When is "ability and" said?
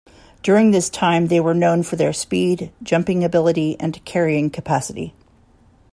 3.23-4.03